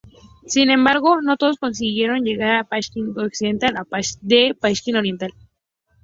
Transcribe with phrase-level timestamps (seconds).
[0.47, 3.75] Sin embargo, no todos consiguieron llegar a Pakistán occidental
[4.21, 5.31] de Pakistán Oriental.